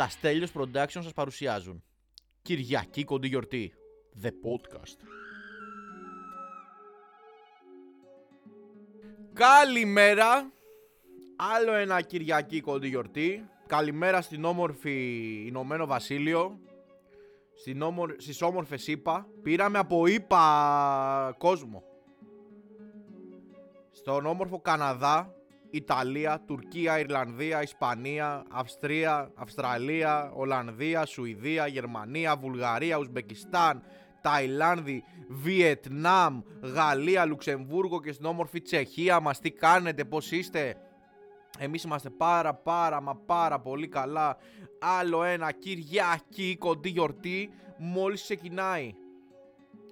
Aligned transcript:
Τα 0.00 0.08
Στέλιος 0.08 0.52
Production 0.54 0.88
σας 0.88 1.12
παρουσιάζουν. 1.12 1.82
Κυριακή 2.42 3.04
κοντή 3.04 3.28
γιορτή. 3.28 3.72
The 4.22 4.26
Podcast. 4.26 4.96
Καλημέρα. 9.32 10.52
Άλλο 11.36 11.72
ένα 11.74 12.00
Κυριακή 12.00 12.60
κοντή 12.60 12.88
γιορτή. 12.88 13.48
Καλημέρα 13.66 14.20
στην 14.20 14.44
όμορφη 14.44 14.94
Ηνωμένο 15.46 15.86
Βασίλειο. 15.86 16.58
Στην 17.54 17.82
όμορ... 17.82 18.14
Στις 18.18 18.42
όμορφες 18.42 18.86
ΗΠΑ. 18.86 19.26
Πήραμε 19.42 19.78
από 19.78 20.06
ΗΠΑ 20.06 21.34
κόσμο. 21.38 21.84
Στον 23.90 24.26
όμορφο 24.26 24.60
Καναδά 24.60 25.34
Ιταλία, 25.70 26.42
Τουρκία, 26.46 26.98
Ιρλανδία, 26.98 27.62
Ισπανία, 27.62 28.44
Αυστρία, 28.50 29.32
Αυστραλία, 29.34 30.32
Ολλανδία, 30.34 31.06
Σουηδία, 31.06 31.66
Γερμανία, 31.66 32.36
Βουλγαρία, 32.36 32.98
Ουσμπεκιστάν, 32.98 33.82
Ταϊλάνδη, 34.20 35.04
Βιετνάμ, 35.28 36.40
Γαλλία, 36.62 37.24
Λουξεμβούργο 37.24 38.00
και 38.00 38.12
στην 38.12 38.26
όμορφη 38.26 38.60
Τσεχία. 38.60 39.20
Μας 39.20 39.38
τι 39.38 39.50
κάνετε, 39.50 40.04
πώς 40.04 40.30
είστε; 40.30 40.76
Εμείς 41.58 41.82
είμαστε 41.82 42.10
πάρα 42.10 42.54
πάρα 42.54 43.00
μα 43.02 43.14
πάρα 43.16 43.60
πολύ 43.60 43.88
καλά. 43.88 44.36
Άλλο 44.80 45.22
ένα 45.22 45.52
Κυριακή 45.52 46.56
κοντή 46.58 46.88
γιορτή 46.88 47.50
Μόλις 47.82 48.22
ξεκινάει. 48.22 48.94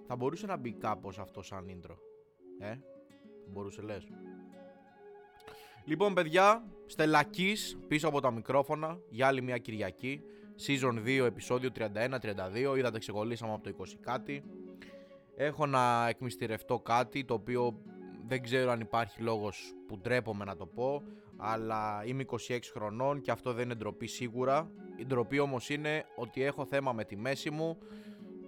Θα 0.07 0.17
μπορούσε 0.17 0.47
να 0.47 0.57
μπει 0.57 0.73
κάπως 0.73 1.19
αυτό 1.19 1.43
σαν 1.43 1.67
intro 1.69 1.97
Ε, 2.59 2.75
μπορούσε 3.47 3.83
λες 3.83 4.09
Λοιπόν 5.89 6.15
παιδιά, 6.15 6.65
Στελακής 6.87 7.79
πίσω 7.89 8.09
από 8.09 8.21
τα 8.21 8.31
μικρόφωνα 8.31 8.99
για 9.11 9.27
άλλη 9.27 9.43
μια 9.43 9.59
Κυριακή 9.59 10.23
Season 10.67 11.23
2, 11.23 11.25
επεισόδιο 11.25 11.71
31-32 11.79 12.77
Είδατε 12.77 12.99
ξεκολλήσαμε 12.99 13.53
από 13.53 13.63
το 13.63 13.77
20 13.79 13.85
κάτι 14.01 14.43
Έχω 15.37 15.67
να 15.67 16.09
εκμυστηρευτώ 16.09 16.79
κάτι 16.79 17.25
το 17.25 17.35
οποίο 17.35 17.83
δεν 18.27 18.43
ξέρω 18.43 18.71
αν 18.71 18.81
υπάρχει 18.81 19.23
λόγος 19.23 19.75
που 19.87 19.99
ντρέπομαι 19.99 20.45
να 20.45 20.57
το 20.57 20.67
πω 20.67 21.03
αλλά 21.37 22.03
είμαι 22.05 22.25
26 22.49 22.59
χρονών 22.73 23.21
και 23.21 23.31
αυτό 23.31 23.53
δεν 23.53 23.65
είναι 23.65 23.75
ντροπή 23.75 24.07
σίγουρα. 24.07 24.71
Η 24.97 25.07
ντροπή 25.07 25.39
όμως 25.39 25.69
είναι 25.69 26.05
ότι 26.17 26.43
έχω 26.43 26.67
θέμα 26.67 26.93
με 26.93 27.05
τη 27.05 27.17
μέση 27.17 27.51
μου 27.51 27.79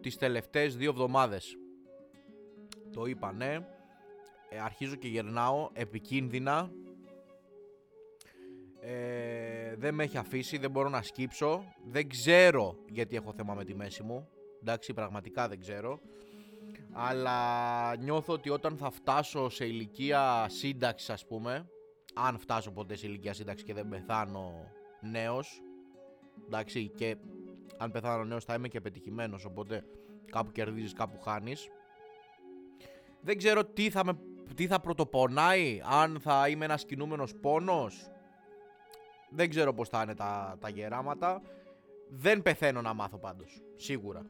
τις 0.01 0.17
τελευταίες 0.17 0.77
δύο 0.77 0.91
εβδομάδες. 0.91 1.57
Το 2.93 3.05
είπα 3.05 3.33
ναι, 3.33 3.59
ε, 4.49 4.61
αρχίζω 4.61 4.95
και 4.95 5.09
γερνάω 5.09 5.69
επικίνδυνα, 5.73 6.71
ε, 8.91 9.77
δεν 9.77 9.95
με 9.95 10.03
έχει 10.03 10.19
αφήσει, 10.19 10.59
δεν 10.59 10.71
μπορώ 10.71 10.89
να 10.89 11.03
σκύψω, 11.03 11.65
δεν 11.85 12.09
ξέρω 12.09 12.77
γιατί 12.89 13.17
έχω 13.17 13.33
θέμα 13.33 13.55
με 13.55 13.65
τη 13.65 13.75
μέση 13.75 14.03
μου, 14.03 14.29
εντάξει 14.61 14.93
πραγματικά 14.93 15.49
δεν 15.49 15.61
ξέρω. 15.61 16.01
Αλλά 16.93 17.97
νιώθω 17.97 18.33
ότι 18.33 18.51
όταν 18.51 18.77
θα 18.77 18.91
φτάσω 18.91 19.49
σε 19.49 19.67
ηλικία 19.67 20.47
σύνταξης 20.49 21.11
ας 21.11 21.27
πούμε 21.27 21.71
αν 22.15 22.39
φτάσω 22.39 22.71
ποτέ 22.71 22.97
σε 22.97 23.07
ηλικία 23.07 23.33
σύνταξη 23.33 23.65
και 23.65 23.75
δεν 23.75 23.89
πεθάνω 23.89 24.71
νέος 25.01 25.63
εντάξει 26.47 26.89
και 26.89 27.17
αν 27.77 27.91
πεθάνω 27.91 28.25
νέος 28.25 28.45
θα 28.45 28.55
είμαι 28.55 28.69
και 28.69 28.81
πετυχημένος 28.81 29.45
οπότε 29.45 29.85
κάπου 30.31 30.53
κερδίζεις 30.53 30.93
κάπου 30.93 31.21
χάνεις. 31.21 31.69
Δεν 33.21 33.39
ξέρω 33.39 33.65
τι 33.65 33.91
θα, 33.91 34.05
με, 34.05 34.19
τι 34.55 34.67
θα 34.67 34.81
πρωτοπονάει 34.81 35.83
αν 35.85 36.21
θα 36.21 36.49
είμαι 36.49 36.65
ένας 36.65 36.85
κινούμενος 36.85 37.35
πόνος 37.35 38.11
δεν 39.31 39.51
ξέρω 39.51 39.75
πως 39.75 39.89
θα 39.89 40.03
είναι 40.03 40.15
τα, 40.15 40.57
τα 40.61 40.69
γεράματα. 40.69 41.43
Δεν 42.09 42.43
πεθαίνω 42.43 42.81
να 42.81 42.95
μάθω 42.95 43.19
πάντως 43.19 43.63
σίγουρα. 43.77 44.27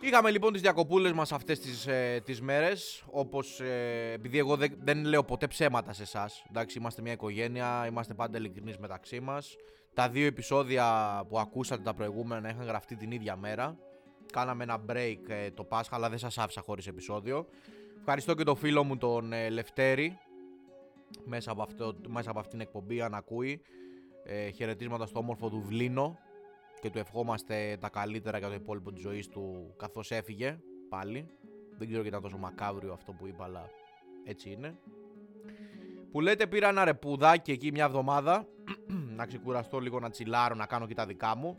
Είχαμε 0.00 0.30
λοιπόν 0.30 0.52
τις 0.52 0.60
διακοπούλες 0.60 1.12
μας 1.12 1.32
αυτές 1.32 1.60
τις, 1.60 1.86
ε, 1.86 2.20
τις 2.24 2.40
μέρες 2.40 3.04
Όπως 3.10 3.60
ε, 3.60 4.12
επειδή 4.12 4.38
εγώ 4.38 4.56
δεν, 4.56 4.76
δεν 4.82 5.04
λέω 5.04 5.24
ποτέ 5.24 5.46
ψέματα 5.46 5.92
σε 5.92 6.02
εσάς. 6.02 6.44
Εντάξει 6.50 6.78
είμαστε 6.78 7.02
μια 7.02 7.12
οικογένεια, 7.12 7.86
είμαστε 7.88 8.14
πάντα 8.14 8.38
ειλικρινείς 8.38 8.78
μεταξύ 8.78 9.20
μας. 9.20 9.56
Τα 9.94 10.08
δύο 10.08 10.26
επεισόδια 10.26 10.84
που 11.28 11.38
ακούσατε 11.38 11.82
τα 11.82 11.94
προηγούμενα 11.94 12.48
είχαν 12.50 12.66
γραφτεί 12.66 12.96
την 12.96 13.10
ίδια 13.10 13.36
μέρα. 13.36 13.76
Κάναμε 14.32 14.62
ένα 14.62 14.84
break 14.90 15.18
ε, 15.28 15.50
το 15.50 15.64
Πάσχα 15.64 15.96
αλλά 15.96 16.08
δεν 16.08 16.18
σας 16.18 16.38
άφησα 16.38 16.60
χωρίς 16.60 16.86
επεισόδιο. 16.86 17.46
Ευχαριστώ 17.98 18.34
και 18.34 18.44
το 18.44 18.54
φίλο 18.54 18.84
μου 18.84 18.96
τον 18.96 19.32
ε, 19.32 19.48
Λευτέρη 19.48 20.18
μέσα 21.24 21.50
από, 21.50 21.62
αυτό, 21.62 21.94
μέσα 22.08 22.30
από 22.30 22.38
αυτήν 22.38 22.58
την 22.58 22.66
εκπομπή 22.66 23.00
αν 23.00 23.14
ακούει 23.14 23.60
ε, 24.24 24.50
Χαιρετίσματα 24.50 25.06
στο 25.06 25.18
όμορφο 25.18 25.48
Δουβλίνο 25.48 26.18
και 26.80 26.90
του 26.90 26.98
ευχόμαστε 26.98 27.76
τα 27.80 27.88
καλύτερα 27.88 28.38
για 28.38 28.48
το 28.48 28.54
υπόλοιπο 28.54 28.92
της 28.92 29.02
ζωής 29.02 29.28
του 29.28 29.74
καθώς 29.76 30.10
έφυγε 30.10 30.58
πάλι. 30.88 31.28
Δεν 31.78 31.86
ξέρω 31.88 32.02
γιατί 32.02 32.08
ήταν 32.08 32.22
τόσο 32.22 32.36
μακάβριο 32.36 32.92
αυτό 32.92 33.12
που 33.12 33.26
είπα, 33.26 33.44
αλλά 33.44 33.70
έτσι 34.24 34.50
είναι. 34.50 34.78
Που 36.10 36.20
λέτε 36.20 36.46
πήρα 36.46 36.68
ένα 36.68 36.84
ρεπουδάκι 36.84 37.52
εκεί 37.52 37.70
μια 37.70 37.84
εβδομάδα 37.84 38.48
να 39.16 39.26
ξεκουραστώ 39.26 39.78
λίγο 39.78 40.00
να 40.00 40.10
τσιλάρω, 40.10 40.54
να 40.54 40.66
κάνω 40.66 40.86
και 40.86 40.94
τα 40.94 41.06
δικά 41.06 41.36
μου. 41.36 41.58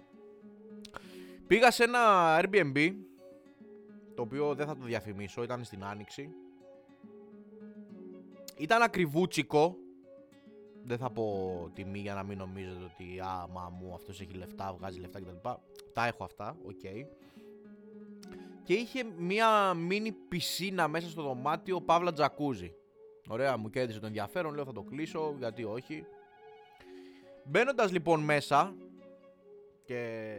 Πήγα 1.48 1.72
σε 1.72 1.84
ένα 1.84 2.00
Airbnb 2.42 2.94
το 4.16 4.22
οποίο 4.22 4.56
δεν 4.56 4.68
θα 4.68 4.78
το 4.78 4.86
διαφημίσω, 4.86 5.44
ήταν 5.44 5.64
στην 5.64 5.84
Άνοιξη. 5.84 6.30
Ήταν 8.58 8.82
ακριβούτσικο, 8.82 9.76
δεν 10.84 10.98
θα 10.98 11.10
πω 11.10 11.70
τιμή 11.74 12.00
για 12.00 12.14
να 12.14 12.24
μην 12.24 12.38
νομίζετε 12.38 12.84
ότι 12.84 13.20
α, 13.20 13.48
μα 13.54 13.70
μου 13.70 13.94
αυτός 13.94 14.22
έχει 14.22 14.34
λεφτά, 14.34 14.74
βγάζει 14.74 15.00
λεφτά 15.00 15.20
κτλ. 15.20 15.50
Τα 15.94 16.06
έχω 16.06 16.24
αυτά, 16.24 16.58
οκ. 16.66 16.82
Και 18.64 18.74
είχε 18.74 19.04
μία 19.18 19.74
μίνι 19.74 20.12
πισίνα 20.12 20.88
μέσα 20.88 21.10
στο 21.10 21.22
δωμάτιο 21.22 21.82
Παύλα 21.82 22.14
Τζακούζι. 22.14 22.74
Ωραία, 23.28 23.58
μου 23.58 23.70
κέρδισε 23.70 24.00
το 24.00 24.06
ενδιαφέρον, 24.06 24.54
λέω 24.54 24.66
θα 24.66 24.74
το 24.74 24.82
κλείσω, 24.82 25.36
γιατί 25.38 25.64
όχι. 25.64 26.06
Μπαίνοντας 27.44 27.92
λοιπόν 27.92 28.20
μέσα 28.24 28.76
και 29.84 30.32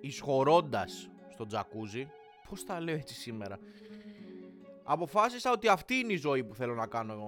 εισχωρώντας 0.00 1.10
στο 1.32 1.46
τζακούζι, 1.46 2.10
πώς 2.48 2.64
τα 2.64 2.80
λέω 2.80 2.94
έτσι 2.94 3.14
σήμερα, 3.14 3.58
αποφάσισα 4.84 5.52
ότι 5.52 5.68
αυτή 5.68 5.94
είναι 5.94 6.12
η 6.12 6.16
ζωή 6.16 6.44
που 6.44 6.54
θέλω 6.54 6.74
να 6.74 6.86
κάνω 6.86 7.22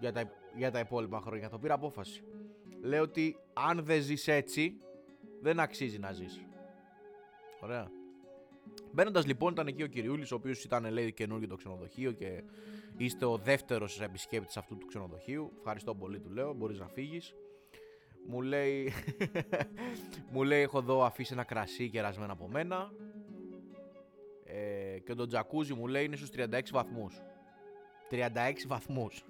για 0.00 0.12
τα 0.12 0.30
για 0.54 0.70
τα 0.70 0.78
υπόλοιπα 0.78 1.20
χρόνια. 1.20 1.48
Το 1.48 1.58
πήρα 1.58 1.74
απόφαση. 1.74 2.22
Λέω 2.80 3.02
ότι 3.02 3.36
αν 3.52 3.84
δεν 3.84 4.02
ζεις 4.02 4.28
έτσι, 4.28 4.76
δεν 5.40 5.60
αξίζει 5.60 5.98
να 5.98 6.12
ζεις. 6.12 6.40
Ωραία. 7.60 7.90
Μπαίνοντας 8.92 9.26
λοιπόν, 9.26 9.52
ήταν 9.52 9.66
εκεί 9.66 9.82
ο 9.82 9.86
Κυριούλης, 9.86 10.32
ο 10.32 10.34
οποίος 10.34 10.64
ήταν 10.64 10.92
λέει 10.92 11.12
καινούργιο 11.12 11.48
το 11.48 11.56
ξενοδοχείο 11.56 12.12
και 12.12 12.42
είστε 12.96 13.24
ο 13.24 13.36
δεύτερος 13.36 14.00
επισκέπτης 14.00 14.56
αυτού 14.56 14.78
του 14.78 14.86
ξενοδοχείου. 14.86 15.52
Ευχαριστώ 15.58 15.94
πολύ, 15.94 16.20
του 16.20 16.30
λέω. 16.30 16.52
Μπορείς 16.52 16.78
να 16.78 16.88
φύγεις. 16.88 17.34
Μου 18.26 18.40
λέει, 18.40 18.92
μου 20.32 20.42
λέει, 20.42 20.62
έχω 20.62 20.78
εδώ 20.78 21.04
αφήσει 21.04 21.32
ένα 21.32 21.44
κρασί 21.44 21.90
κερασμένο 21.90 22.32
από 22.32 22.48
μένα. 22.48 22.92
Ε, 24.94 24.98
και 24.98 25.14
το 25.14 25.26
τζακούζι 25.26 25.74
μου 25.74 25.86
λέει 25.86 26.04
είναι 26.04 26.16
στους 26.16 26.30
36 26.36 26.60
βαθμούς. 26.72 27.22
36 28.10 28.66
βαθμούς 28.66 29.24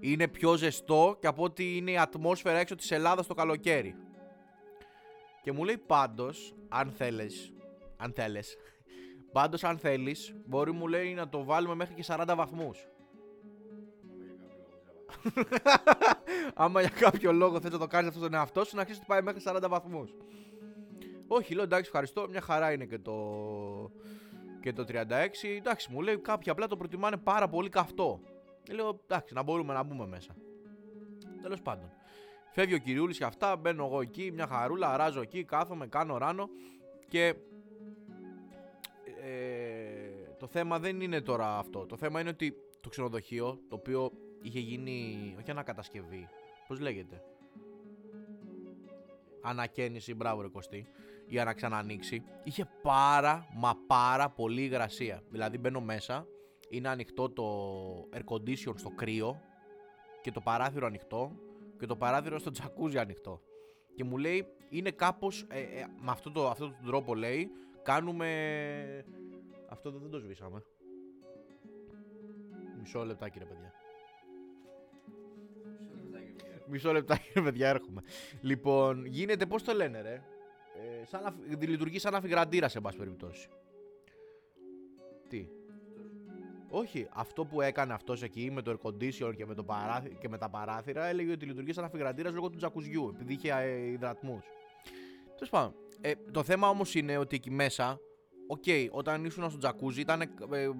είναι 0.00 0.28
πιο 0.28 0.56
ζεστό 0.56 1.16
και 1.20 1.26
από 1.26 1.42
ότι 1.42 1.76
είναι 1.76 1.90
η 1.90 1.98
ατμόσφαιρα 1.98 2.58
έξω 2.58 2.74
της 2.74 2.90
Ελλάδας 2.90 3.26
το 3.26 3.34
καλοκαίρι. 3.34 3.96
Και 5.42 5.52
μου 5.52 5.64
λέει 5.64 5.78
πάντως, 5.78 6.54
αν 6.68 6.90
θέλεις, 6.90 7.52
αν 7.96 8.12
θέλεις, 8.12 8.56
πάντως 9.32 9.64
αν 9.64 9.78
θέλεις, 9.78 10.34
μπορεί 10.46 10.72
μου 10.72 10.88
λέει 10.88 11.14
να 11.14 11.28
το 11.28 11.44
βάλουμε 11.44 11.74
μέχρι 11.74 11.94
και 11.94 12.04
40 12.06 12.34
βαθμούς. 12.36 12.86
Άμα 16.54 16.80
για 16.80 16.90
κάποιο 16.90 17.32
λόγο 17.32 17.60
θες 17.60 17.70
να 17.72 17.78
το 17.78 17.86
κάνεις 17.86 18.08
αυτό 18.08 18.20
στον 18.20 18.34
εαυτό 18.34 18.64
σου, 18.64 18.76
να 18.76 18.82
ξέρεις 18.82 19.00
ότι 19.00 19.08
πάει 19.08 19.22
μέχρι 19.22 19.42
40 19.44 19.68
βαθμούς. 19.68 20.14
Όχι, 21.26 21.54
λέω 21.54 21.64
εντάξει, 21.64 21.84
ευχαριστώ. 21.86 22.28
Μια 22.28 22.40
χαρά 22.40 22.72
είναι 22.72 22.84
και 22.84 22.98
το, 22.98 23.12
και 24.62 24.72
το 24.72 24.84
36. 24.88 24.94
Εντάξει, 25.56 25.92
μου 25.92 26.00
λέει 26.00 26.18
κάποιοι 26.18 26.50
απλά 26.50 26.66
το 26.66 26.76
προτιμάνε 26.76 27.16
πάρα 27.16 27.48
πολύ 27.48 27.68
καυτό. 27.68 28.20
Λέω 28.70 29.00
εντάξει, 29.04 29.34
να 29.34 29.42
μπορούμε 29.42 29.72
να 29.72 29.82
μπούμε 29.82 30.06
μέσα. 30.06 30.34
Τέλος 31.42 31.62
πάντων. 31.62 31.92
Φεύγει 32.52 32.74
ο 32.74 32.78
κυριούλης 32.78 33.18
και 33.18 33.24
αυτά, 33.24 33.56
μπαίνω 33.56 33.84
εγώ 33.84 34.00
εκεί, 34.00 34.30
μια 34.32 34.46
χαρούλα, 34.46 34.92
αράζω 34.92 35.20
εκεί, 35.20 35.44
κάθομαι, 35.44 35.86
κάνω 35.86 36.18
ράνο 36.18 36.48
και 37.08 37.34
ε, 39.22 40.34
το 40.38 40.46
θέμα 40.46 40.78
δεν 40.78 41.00
είναι 41.00 41.20
τώρα 41.20 41.58
αυτό. 41.58 41.86
Το 41.86 41.96
θέμα 41.96 42.20
είναι 42.20 42.28
ότι 42.28 42.54
το 42.80 42.88
ξενοδοχείο, 42.88 43.58
το 43.68 43.74
οποίο 43.74 44.10
είχε 44.42 44.60
γίνει, 44.60 45.34
όχι 45.38 45.50
ανακατασκευή, 45.50 46.28
πώς 46.68 46.80
λέγεται, 46.80 47.22
ανακαίνιση, 49.42 50.14
μπράβο 50.14 50.42
ρε 50.42 50.48
Κωστή, 50.48 50.86
ή 51.32 51.38
αναξανανοίξει, 51.38 52.24
είχε 52.44 52.68
πάρα 52.82 53.46
μα 53.54 53.76
πάρα 53.86 54.30
πολύ 54.30 54.62
υγρασία. 54.62 55.22
Δηλαδή 55.30 55.58
μπαίνω 55.58 55.80
μέσα 55.80 56.26
είναι 56.68 56.88
ανοιχτό 56.88 57.30
το 57.30 57.44
air 58.12 58.34
condition 58.34 58.72
στο 58.74 58.90
κρύο 58.90 59.40
και 60.22 60.30
το 60.30 60.40
παράθυρο 60.40 60.86
ανοιχτό 60.86 61.32
και 61.78 61.86
το 61.86 61.96
παράθυρο 61.96 62.38
στο 62.38 62.50
τζακούζι 62.50 62.98
ανοιχτό. 62.98 63.40
Και 63.94 64.04
μου 64.04 64.16
λέει, 64.16 64.46
είναι 64.68 64.90
κάπως, 64.90 65.46
ε, 65.48 65.60
ε, 65.60 65.86
με 66.00 66.10
αυτό 66.10 66.30
το, 66.30 66.48
αυτό 66.48 66.66
το 66.68 66.76
τρόπο 66.86 67.14
λέει, 67.14 67.50
κάνουμε... 67.82 68.28
Αυτό 69.68 69.90
δεν 69.90 70.10
το 70.10 70.18
σβήσαμε. 70.18 70.62
Μισό 72.80 73.04
λεπτάκι 73.04 73.38
ρε 73.38 73.44
παιδιά. 73.44 73.72
Μισό 76.66 76.92
λεπτάκι 76.92 77.30
ρε 77.34 77.42
παιδιά 77.42 77.68
έρχομαι. 77.68 78.02
Λοιπόν, 78.40 79.04
γίνεται 79.04 79.46
πώς 79.46 79.62
το 79.62 79.72
λένε 79.72 80.00
ρε; 80.00 80.22
Ε, 80.74 81.04
σαν 81.06 81.22
να, 81.22 81.34
λειτουργεί 81.66 81.98
σαν 81.98 82.14
αφιγραντήρας 82.14 82.72
σε 82.72 82.80
πάση 82.80 82.96
περιπτώσει. 82.96 83.48
Τι; 85.28 85.48
Όχι, 86.68 87.08
αυτό 87.12 87.44
που 87.44 87.60
έκανε 87.60 87.92
αυτός 87.92 88.22
εκεί 88.22 88.50
με 88.50 88.62
το 88.62 88.78
air 88.78 88.88
condition 88.88 89.34
και 89.36 89.46
με, 89.46 89.54
το 89.54 89.64
παράθυ... 89.64 90.16
και 90.20 90.28
με 90.28 90.38
τα 90.38 90.48
παράθυρα 90.48 91.04
έλεγε 91.04 91.32
ότι 91.32 91.46
λειτουργεί 91.46 91.72
σαν 91.72 91.84
αφυγραντήρας 91.84 92.32
λόγω 92.32 92.50
του 92.50 92.56
τζακουζιού, 92.56 93.08
επειδή 93.14 93.32
είχε 93.32 93.52
ε, 93.52 93.90
υδρατμούς. 93.90 94.44
Τέλος 95.34 95.50
πάντων. 95.50 95.74
Ε, 96.00 96.12
το 96.30 96.42
θέμα 96.42 96.68
όμως 96.68 96.94
είναι 96.94 97.16
ότι 97.16 97.36
εκεί 97.36 97.50
μέσα, 97.50 98.00
OK, 98.46 98.62
okay, 98.66 98.88
όταν 98.90 99.24
ήσουν 99.24 99.48
στο 99.50 99.58
τζακούζι 99.58 100.00
ήταν 100.00 100.20
ε, 100.20 100.24
ε, 100.52 100.70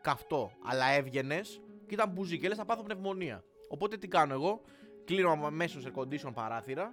καυτό, 0.00 0.52
αλλά 0.64 0.86
έβγαινες 0.86 1.60
και 1.86 1.94
ήταν 1.94 2.10
μπουζί 2.10 2.38
και 2.38 2.48
λες 2.48 2.56
θα 2.56 2.64
πάθω 2.64 2.82
πνευμονία. 2.82 3.44
Οπότε 3.68 3.96
τι 3.96 4.08
κάνω 4.08 4.34
εγώ, 4.34 4.60
κλείνω 5.04 5.30
αμέσως 5.30 5.86
air 5.86 6.00
condition 6.00 6.32
παράθυρα 6.34 6.92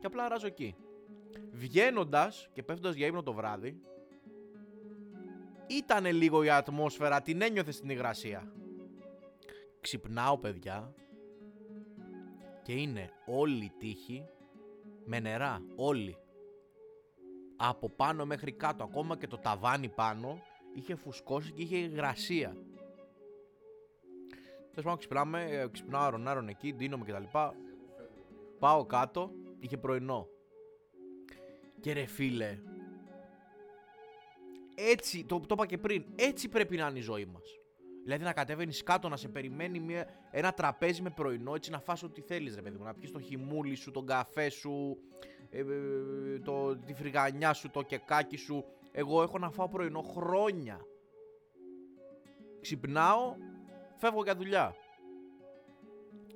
και 0.00 0.06
απλά 0.06 0.28
αράζω 0.28 0.46
εκεί. 0.46 0.76
Βγαίνοντας 1.52 2.48
και 2.52 2.62
πέφτοντας 2.62 2.94
για 2.94 3.06
ύπνο 3.06 3.22
το 3.22 3.32
βράδυ, 3.32 3.80
ήταν 5.66 6.04
λίγο 6.06 6.42
η 6.42 6.50
ατμόσφαιρα, 6.50 7.22
την 7.22 7.42
ένιωθε 7.42 7.70
στην 7.70 7.88
υγρασία. 7.88 8.52
Ξυπνάω 9.80 10.38
παιδιά 10.38 10.94
και 12.62 12.72
είναι 12.72 13.10
όλη 13.26 13.64
η 13.64 13.72
τύχη 13.78 14.24
με 15.04 15.20
νερά, 15.20 15.62
όλοι. 15.76 16.16
Από 17.56 17.90
πάνω 17.90 18.26
μέχρι 18.26 18.52
κάτω, 18.52 18.84
ακόμα 18.84 19.16
και 19.16 19.26
το 19.26 19.38
ταβάνι 19.38 19.88
πάνω 19.88 20.42
είχε 20.74 20.94
φουσκώσει 20.94 21.52
και 21.52 21.62
είχε 21.62 21.76
υγρασία. 21.76 22.56
Τέλος 24.70 24.84
πάντων, 24.84 24.98
ξυπνάμε, 24.98 25.42
ε, 25.42 25.68
ξυπνάω 25.68 26.02
αρωνάρων 26.02 26.48
εκεί, 26.48 26.74
ντύνομαι 26.74 27.04
κτλ. 27.04 27.38
Πάω 28.58 28.84
κάτω, 28.86 29.30
είχε 29.58 29.76
πρωινό. 29.76 30.28
Και 31.80 31.92
ρε 31.92 32.06
φίλε, 32.06 32.58
έτσι, 34.76 35.24
το, 35.24 35.40
το 35.40 35.46
είπα 35.50 35.66
και 35.66 35.78
πριν, 35.78 36.04
έτσι 36.14 36.48
πρέπει 36.48 36.76
να 36.76 36.86
είναι 36.86 36.98
η 36.98 37.02
ζωή 37.02 37.24
μας. 37.24 37.60
Δηλαδή 38.04 38.24
να 38.24 38.32
κατέβαίνει 38.32 38.72
κάτω, 38.72 39.08
να 39.08 39.16
σε 39.16 39.28
περιμένει 39.28 39.80
μια, 39.80 40.06
ένα 40.30 40.52
τραπέζι 40.52 41.02
με 41.02 41.10
πρωινό, 41.10 41.54
έτσι 41.54 41.70
να 41.70 41.80
φας 41.80 42.02
ό,τι 42.02 42.20
θέλεις, 42.20 42.54
ρε 42.54 42.62
παιδί 42.62 42.76
μου. 42.78 42.84
Να 42.84 42.94
πιεις 42.94 43.10
το 43.10 43.20
χυμούλι 43.20 43.74
σου, 43.74 43.90
τον 43.90 44.06
καφέ 44.06 44.48
σου, 44.48 44.98
ε, 45.50 45.58
ε, 45.58 46.38
το, 46.38 46.76
τη 46.76 46.94
φρυγανιά 46.94 47.52
σου, 47.52 47.70
το 47.70 47.82
κεκάκι 47.82 48.36
σου. 48.36 48.64
Εγώ 48.92 49.22
έχω 49.22 49.38
να 49.38 49.50
φάω 49.50 49.68
πρωινό 49.68 50.02
χρόνια. 50.02 50.80
Ξυπνάω, 52.60 53.34
φεύγω 53.96 54.22
για 54.22 54.36
δουλειά. 54.36 54.74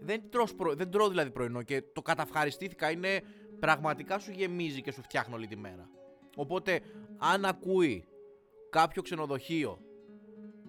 Δεν, 0.00 0.30
τρως 0.30 0.54
προ... 0.54 0.74
δεν 0.74 0.90
τρώω 0.90 1.08
δηλαδή 1.08 1.30
πρωινό 1.30 1.62
και 1.62 1.82
το 1.92 2.02
καταυχαριστήθηκα 2.02 2.90
είναι 2.90 3.22
πραγματικά 3.60 4.18
σου 4.18 4.30
γεμίζει 4.30 4.82
και 4.82 4.92
σου 4.92 5.02
φτιάχνω 5.02 5.36
όλη 5.36 5.46
τη 5.46 5.56
μέρα. 5.56 5.88
Οπότε 6.36 6.80
αν 7.18 7.44
ακούει 7.44 8.04
κάποιο 8.70 9.02
ξενοδοχείο 9.02 9.78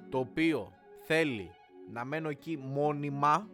το 0.09 0.17
οποίο 0.19 0.71
θέλει 1.05 1.51
να 1.91 2.05
μένω 2.05 2.29
εκεί 2.29 2.57
μόνιμα 2.57 3.49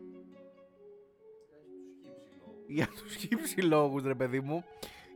για 2.68 2.88
τους 2.88 3.16
χύψη 3.16 3.62
λόγους 3.62 4.04
ρε 4.04 4.16
παιδί 4.16 4.40
μου 4.40 4.64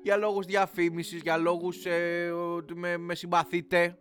για 0.03 0.17
λόγους 0.17 0.45
διαφήμισης, 0.45 1.21
για 1.21 1.37
λόγους 1.37 1.85
ε, 1.85 2.31
ότι 2.31 2.75
με, 2.75 2.97
με 2.97 3.15
συμπαθείτε 3.15 3.97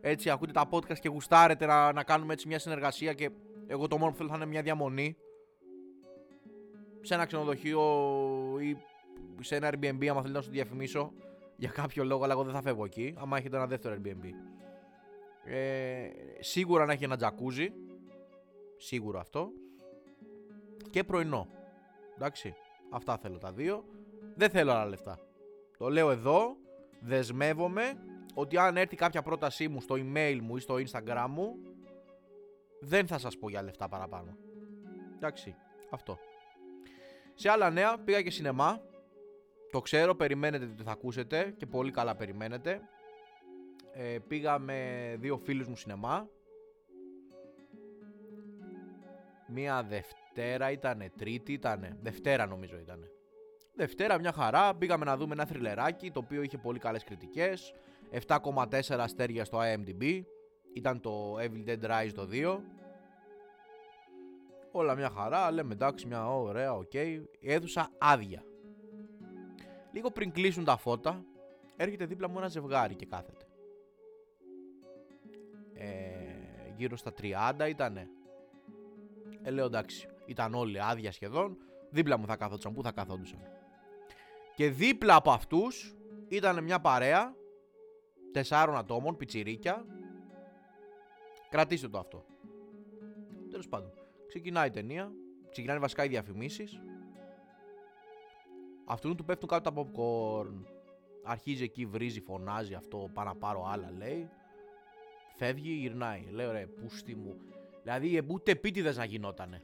έτσι 0.00 0.30
ακούτε 0.30 0.52
τα 0.52 0.68
podcast 0.70 0.98
και 0.98 1.08
γουστάρετε 1.08 1.66
να, 1.66 1.92
να 1.92 2.02
κάνουμε 2.04 2.32
έτσι 2.32 2.48
μια 2.48 2.58
συνεργασία 2.58 3.12
και 3.12 3.30
εγώ 3.66 3.86
το 3.86 3.98
μόνο 3.98 4.10
που 4.10 4.16
θέλω 4.16 4.28
θα 4.28 4.36
είναι 4.36 4.46
μια 4.46 4.62
διαμονή 4.62 5.16
σε 7.00 7.14
ένα 7.14 7.26
ξενοδοχείο 7.26 7.80
ή 8.60 8.76
σε 9.42 9.56
ένα 9.56 9.70
Airbnb 9.70 10.06
άμα 10.06 10.20
θέλετε 10.20 10.38
να 10.38 10.40
σου 10.40 10.50
διαφημίσω 10.50 11.12
για 11.56 11.68
κάποιο 11.68 12.04
λόγο 12.04 12.24
αλλά 12.24 12.32
εγώ 12.32 12.42
δεν 12.42 12.52
θα 12.52 12.62
φεύγω 12.62 12.84
εκεί 12.84 13.14
άμα 13.18 13.36
έχετε 13.36 13.56
ένα 13.56 13.66
δεύτερο 13.66 13.96
Airbnb 13.98 14.24
ε, 15.44 16.10
σίγουρα 16.40 16.84
να 16.84 16.92
έχει 16.92 17.04
ένα 17.04 17.16
τζακούζι. 17.16 17.72
Σίγουρο 18.76 19.18
αυτό. 19.20 19.50
Και 20.90 21.04
πρωινό. 21.04 21.48
Εντάξει. 22.16 22.54
Αυτά 22.90 23.18
θέλω 23.18 23.38
τα 23.38 23.52
δύο. 23.52 23.84
Δεν 24.34 24.50
θέλω 24.50 24.72
άλλα 24.72 24.86
λεφτά. 24.86 25.18
Το 25.78 25.88
λέω 25.88 26.10
εδώ. 26.10 26.56
Δεσμεύομαι 27.02 27.92
ότι 28.34 28.58
αν 28.58 28.76
έρθει 28.76 28.96
κάποια 28.96 29.22
πρότασή 29.22 29.68
μου 29.68 29.80
στο 29.80 29.94
email 29.98 30.38
μου 30.42 30.56
ή 30.56 30.60
στο 30.60 30.74
instagram 30.74 31.26
μου 31.28 31.56
δεν 32.80 33.06
θα 33.06 33.18
σας 33.18 33.38
πω 33.38 33.48
για 33.48 33.62
λεφτά 33.62 33.88
παραπάνω. 33.88 34.36
Εντάξει. 35.16 35.54
Αυτό. 35.90 36.18
Σε 37.34 37.50
άλλα 37.50 37.70
νέα 37.70 37.98
πήγα 37.98 38.22
και 38.22 38.30
σινεμά. 38.30 38.80
Το 39.70 39.80
ξέρω, 39.80 40.14
περιμένετε 40.14 40.66
τι 40.66 40.82
θα 40.82 40.90
ακούσετε 40.90 41.54
και 41.56 41.66
πολύ 41.66 41.90
καλά 41.90 42.16
περιμένετε 42.16 42.80
ε, 43.92 44.18
πήγα 44.28 44.58
με 44.58 45.16
δύο 45.18 45.36
φίλους 45.36 45.68
μου 45.68 45.76
σινεμά. 45.76 46.28
Μία 49.48 49.82
Δευτέρα 49.82 50.70
ήτανε, 50.70 51.10
Τρίτη 51.18 51.52
ήτανε, 51.52 51.96
Δευτέρα 52.02 52.46
νομίζω 52.46 52.76
ήτανε. 52.78 53.10
Δευτέρα 53.74 54.18
μια 54.18 54.32
χαρά, 54.32 54.74
πήγαμε 54.74 55.04
να 55.04 55.16
δούμε 55.16 55.32
ένα 55.32 55.44
θριλεράκι 55.44 56.10
το 56.10 56.18
οποίο 56.18 56.42
είχε 56.42 56.58
πολύ 56.58 56.78
καλές 56.78 57.04
κριτικές 57.04 57.74
7,4 58.26 58.80
αστέρια 58.98 59.44
στο 59.44 59.58
IMDb 59.62 60.22
Ήταν 60.72 61.00
το 61.00 61.36
Evil 61.38 61.68
Dead 61.68 61.84
Rise 61.84 62.12
το 62.14 62.28
2 62.32 62.58
Όλα 64.72 64.94
μια 64.94 65.10
χαρά, 65.10 65.50
λέμε 65.50 65.72
εντάξει 65.72 66.06
μια 66.06 66.28
ωραία, 66.34 66.74
OK 66.74 66.90
okay. 66.92 67.22
Αίθουσα 67.40 67.90
άδεια 67.98 68.42
Λίγο 69.92 70.10
πριν 70.10 70.32
κλείσουν 70.32 70.64
τα 70.64 70.76
φώτα 70.76 71.24
Έρχεται 71.76 72.06
δίπλα 72.06 72.28
μου 72.28 72.38
ένα 72.38 72.48
ζευγάρι 72.48 72.94
και 72.94 73.06
κάθεται 73.06 73.44
ε, 75.80 76.72
γύρω 76.76 76.96
στα 76.96 77.12
30 77.20 77.68
ήτανε. 77.68 78.08
Ε, 79.42 79.50
λέω 79.50 79.66
εντάξει, 79.66 80.08
ήταν 80.26 80.54
όλοι 80.54 80.82
άδεια 80.82 81.12
σχεδόν. 81.12 81.56
Δίπλα 81.90 82.18
μου 82.18 82.26
θα 82.26 82.36
καθόντουσαν. 82.36 82.72
Πού 82.72 82.82
θα 82.82 82.92
καθόντουσαν; 82.92 83.40
Και 84.54 84.70
δίπλα 84.70 85.14
από 85.14 85.30
αυτούς 85.30 85.96
ήταν 86.28 86.64
μια 86.64 86.80
παρέα 86.80 87.34
τεσσάρων 88.32 88.76
ατόμων, 88.76 89.16
πιτσιρίκια. 89.16 89.84
Κρατήστε 91.50 91.88
το 91.88 91.98
αυτό. 91.98 92.24
Τέλος 93.50 93.68
πάντων. 93.68 93.92
Ξεκινάει 94.28 94.66
η 94.66 94.70
ταινία. 94.70 95.12
Ξεκινάνε 95.50 95.78
βασικά 95.78 96.04
οι 96.04 96.08
διαφημίσεις. 96.08 96.80
Αυτού 98.90 99.14
του 99.14 99.24
πέφτουν 99.24 99.48
κάτω 99.48 99.70
τα 99.70 99.82
popcorn. 99.82 100.64
Αρχίζει 101.24 101.62
εκεί, 101.62 101.86
βρίζει, 101.86 102.20
φωνάζει 102.20 102.74
αυτό. 102.74 103.10
Πάω 103.12 103.24
να 103.24 103.34
πάρω 103.34 103.64
άλλα, 103.66 103.90
λέει. 103.98 104.30
Φεύγει, 105.36 105.70
γυρνάει. 105.70 106.26
Λέω 106.30 106.52
ρε, 106.52 106.66
πούστη 106.66 107.14
μου. 107.14 107.36
Δηλαδή 107.82 108.22
ούτε 108.28 108.50
επίτηδες 108.50 108.96
να 108.96 109.04
γινότανε. 109.04 109.62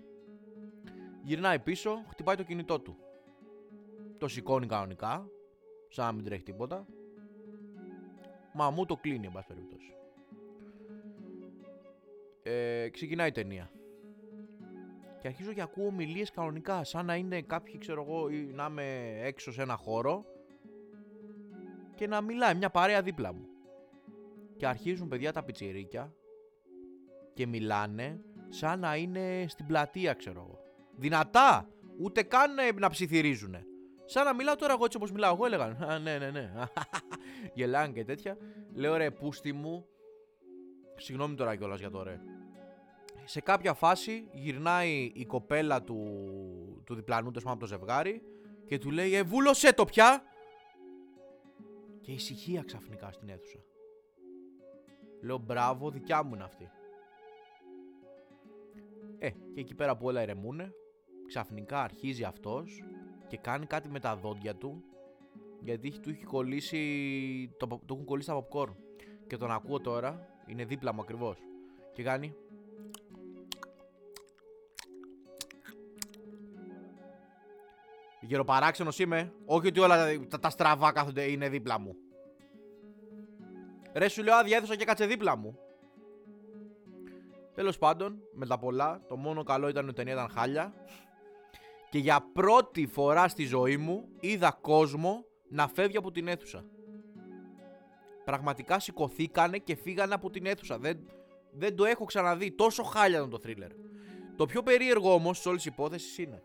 Γυρνάει 1.23 1.59
πίσω, 1.59 2.05
χτυπάει 2.11 2.37
το 2.37 2.43
κινητό 2.43 2.81
του. 2.81 2.97
Το 4.19 4.29
σηκώνει 4.29 4.67
κανονικά, 4.67 5.29
σαν 5.89 6.05
να 6.07 6.13
μην 6.13 6.25
τρέχει 6.25 6.43
τίποτα. 6.43 6.87
Μα 8.55 8.71
μου 8.71 8.87
το 8.87 8.97
κλείνει, 8.97 9.27
εν 9.27 9.33
πάση 9.33 9.47
περιπτώσει. 9.47 9.95
Ε, 12.43 12.89
ξεκινάει 12.89 13.29
η 13.29 13.33
ταινία. 13.33 13.71
Και 15.21 15.29
αρχίζω 15.29 15.53
και 15.53 15.63
ακούω 15.63 15.87
ομιλίες 15.87 16.31
κανονικά, 16.31 16.85
σαν 16.85 17.07
να 17.07 17.15
είναι 17.15 17.43
κάποιοι, 17.43 17.79
ξέρω 17.79 18.03
εγώ, 18.03 18.29
ή 18.29 18.37
να 18.37 18.67
είμαι 18.71 19.19
έξω 19.23 19.53
σε 19.53 19.63
ένα 19.63 19.77
χώρο 19.77 20.25
και 21.95 22.07
να 22.07 22.21
μιλάει 22.21 22.55
μια 22.55 22.71
παρέα 22.71 23.03
δίπλα 23.03 23.33
μου 23.33 23.47
και 24.57 24.67
αρχίζουν 24.67 25.09
παιδιά 25.09 25.33
τα 25.33 25.43
πιτσιρίκια 25.43 26.15
και 27.35 27.47
μιλάνε 27.47 28.21
σαν 28.49 28.81
να 28.81 28.97
είναι 28.97 29.45
στην 29.49 29.67
πλατεία 29.67 30.13
ξέρω 30.13 30.41
εγώ. 30.41 30.61
Δυνατά! 30.97 31.69
Ούτε 31.99 32.23
καν 32.23 32.55
να 32.79 32.91
ψιθυρίζουν. 32.91 33.57
Σαν 34.05 34.25
να 34.25 34.35
μιλάω 34.35 34.57
τώρα 34.57 34.73
εγώ 34.73 34.85
έτσι 34.85 34.97
όπως 34.97 35.13
μιλάω 35.13 35.35
εγώ 35.35 35.47
έλεγαν. 35.47 35.83
Α, 35.83 35.99
ναι, 35.99 36.19
ναι, 36.19 36.31
ναι. 36.31 36.51
Γελάνε 37.55 37.93
και 37.93 38.05
τέτοια. 38.05 38.37
Λέω 38.75 38.97
ρε 38.97 39.11
πούστη 39.11 39.53
μου. 39.53 39.87
Συγγνώμη 40.97 41.35
τώρα 41.35 41.57
κιόλας 41.57 41.79
για 41.81 41.91
το 41.91 42.03
ρε. 42.03 42.21
Σε 43.29 43.41
κάποια 43.41 43.75
φάση 43.75 44.29
γυρνάει 44.33 45.11
η 45.15 45.25
κοπέλα 45.27 45.83
του, 45.83 45.99
του 46.85 46.95
διπλανού, 46.95 47.31
τέλος 47.31 47.51
από 47.51 47.61
το 47.61 47.67
ζευγάρι 47.67 48.23
και 48.67 48.79
του 48.79 48.91
λέει 48.91 49.15
«Ε, 49.15 49.23
βούλωσέ 49.23 49.73
το 49.73 49.85
πια!» 49.85 50.23
Και 52.01 52.13
ησυχία 52.13 52.63
ξαφνικά 52.63 53.13
στην 53.13 53.29
αίθουσα. 53.29 53.59
Λέω 55.21 55.39
μπράβο, 55.39 55.91
δικιά 55.91 56.23
μου 56.23 56.35
είναι 56.35 56.45
αυτή. 56.45 56.71
Ε, 59.19 59.31
και 59.31 59.61
εκεί 59.61 59.75
πέρα 59.75 59.97
που 59.97 60.07
όλα 60.07 60.23
ηρεμούνε, 60.23 60.73
ξαφνικά 61.27 61.83
αρχίζει 61.83 62.25
αυτός 62.25 62.83
και 63.29 63.37
κάνει 63.37 63.67
κάτι 63.67 63.89
με 63.89 64.01
τα 64.01 64.17
δόντια 64.17 64.55
του 64.57 64.85
γιατί 65.61 66.01
του 66.01 66.11
έχει 66.11 66.25
κολλήσει, 66.25 67.55
το, 67.57 67.67
το 67.67 67.95
έχουν 67.95 68.05
κολλήσει 68.05 68.29
τα 68.29 68.47
popcorn. 68.49 68.75
Και 69.27 69.37
τον 69.37 69.51
ακούω 69.51 69.81
τώρα, 69.81 70.29
είναι 70.47 70.65
δίπλα 70.65 70.95
μου 70.95 71.01
ακριβώς. 71.01 71.39
Και 71.93 72.03
κάνει. 72.03 72.35
Γεροπαράξενος 78.27 78.99
είμαι. 78.99 79.33
Όχι 79.45 79.67
ότι 79.67 79.81
όλα 79.81 80.19
τα, 80.29 80.39
τα 80.39 80.51
στραβά 80.51 80.93
κάθονται 80.93 81.23
είναι 81.23 81.49
δίπλα 81.49 81.79
μου. 81.79 81.97
Ρε 83.93 84.09
σου 84.09 84.23
λέω 84.23 84.35
άδεια 84.35 84.61
και 84.61 84.85
κάτσε 84.85 85.07
δίπλα 85.07 85.37
μου. 85.37 85.59
Τέλος 87.55 87.79
πάντων, 87.79 88.19
με 88.33 88.47
τα 88.47 88.59
πολλά, 88.59 89.01
το 89.09 89.17
μόνο 89.17 89.43
καλό 89.43 89.69
ήταν 89.69 89.83
ότι 89.83 89.93
η 89.93 89.95
ταινία 89.95 90.13
ήταν 90.13 90.29
χάλια. 90.29 90.75
Και 91.91 91.99
για 91.99 92.31
πρώτη 92.33 92.87
φορά 92.87 93.29
στη 93.29 93.45
ζωή 93.45 93.77
μου 93.77 94.09
είδα 94.21 94.59
κόσμο 94.61 95.25
να 95.49 95.69
φεύγει 95.69 95.97
από 95.97 96.11
την 96.11 96.29
αίθουσα. 96.29 96.65
Πραγματικά 98.25 98.79
σηκωθήκανε 98.79 99.59
και 99.59 99.77
φύγανε 99.77 100.15
από 100.15 100.31
την 100.31 100.47
αίθουσα. 100.47 100.79
Δεν, 100.79 100.99
δεν 101.53 101.77
το 101.77 101.85
έχω 101.85 102.05
ξαναδεί. 102.05 102.53
Τόσο 102.53 102.83
χάλια 102.83 103.19
ήταν 103.19 103.31
το 103.31 103.39
θρίλερ. 103.39 103.71
Το 104.37 104.47
πιο 104.47 104.63
περίεργο 104.63 105.15
όμως 105.15 105.41
τη 105.41 105.49
όλη 105.49 105.61
υπόθεση 105.65 106.23
είναι 106.23 106.43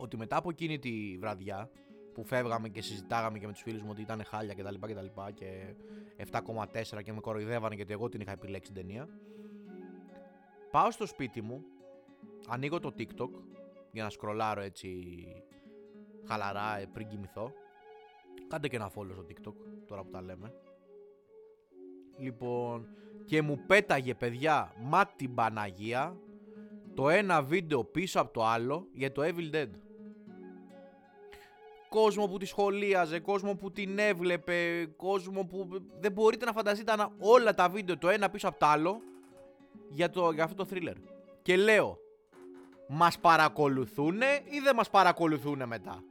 ότι 0.00 0.16
μετά 0.16 0.36
από 0.36 0.50
εκείνη 0.50 0.78
τη 0.78 1.16
βραδιά 1.18 1.70
που 2.14 2.24
φεύγαμε 2.24 2.68
και 2.68 2.82
συζητάγαμε 2.82 3.38
και 3.38 3.46
με 3.46 3.52
τους 3.52 3.62
φίλους 3.62 3.82
μου 3.82 3.88
ότι 3.90 4.00
ήταν 4.00 4.24
χάλια 4.24 4.54
κτλ. 4.54 4.74
Και, 4.86 4.94
και, 5.34 5.74
και 6.16 6.26
7,4 6.32 7.02
και 7.02 7.12
με 7.12 7.20
κοροϊδεύανε 7.20 7.74
γιατί 7.74 7.92
εγώ 7.92 8.08
την 8.08 8.20
είχα 8.20 8.32
επιλέξει 8.32 8.72
την 8.72 8.82
ταινία. 8.82 9.08
Πάω 10.70 10.90
στο 10.90 11.06
σπίτι 11.06 11.42
μου, 11.42 11.64
ανοίγω 12.48 12.80
το 12.80 12.94
TikTok 12.98 13.30
για 13.92 14.02
να 14.02 14.10
σκρολάρω 14.10 14.60
έτσι 14.60 14.98
χαλαρά 16.26 16.78
ε, 16.78 16.86
πριν 16.92 17.08
κοιμηθώ. 17.08 17.52
Κάντε 18.48 18.68
και 18.68 18.76
ένα 18.76 18.90
follow 18.94 19.12
στο 19.12 19.26
TikTok 19.28 19.54
τώρα 19.86 20.02
που 20.02 20.10
τα 20.10 20.22
λέμε. 20.22 20.52
Λοιπόν, 22.18 22.88
και 23.24 23.42
μου 23.42 23.64
πέταγε 23.66 24.14
παιδιά 24.14 24.74
μα 24.80 25.06
την 25.06 25.34
Παναγία 25.34 26.16
το 26.94 27.08
ένα 27.08 27.42
βίντεο 27.42 27.84
πίσω 27.84 28.20
από 28.20 28.32
το 28.32 28.44
άλλο 28.44 28.86
για 28.92 29.12
το 29.12 29.22
Evil 29.24 29.54
Dead 29.54 29.68
κόσμο 31.90 32.26
που 32.28 32.38
τη 32.38 32.46
σχολίαζε, 32.46 33.20
κόσμο 33.20 33.54
που 33.54 33.72
την 33.72 33.98
έβλεπε, 33.98 34.88
κόσμο 34.96 35.44
που 35.44 35.68
δεν 36.00 36.12
μπορείτε 36.12 36.44
να 36.44 36.52
φανταστείτε 36.52 36.92
όλα 37.18 37.54
τα 37.54 37.68
βίντεο 37.68 37.98
το 37.98 38.08
ένα 38.08 38.30
πίσω 38.30 38.48
από 38.48 38.58
το 38.58 38.66
άλλο 38.66 39.00
για, 39.88 40.10
το, 40.10 40.30
για 40.30 40.44
αυτό 40.44 40.64
το 40.64 40.70
thriller. 40.72 40.94
Και 41.42 41.56
λέω, 41.56 41.98
μας 42.88 43.18
παρακολουθούνε 43.18 44.26
ή 44.44 44.60
δεν 44.60 44.74
μας 44.74 44.90
παρακολουθούνε 44.90 45.66
μετά; 45.66 46.02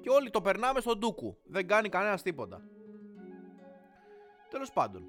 Και 0.00 0.10
όλοι 0.10 0.30
το 0.30 0.40
περνάμε 0.40 0.80
στον 0.80 0.98
ντούκου. 0.98 1.38
Δεν 1.44 1.66
κάνει 1.66 1.88
κανένας 1.88 2.22
τίποτα. 2.22 2.62
Τέλος 4.48 4.72
πάντων. 4.72 5.04